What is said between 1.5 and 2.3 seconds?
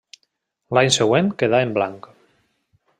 en blanc.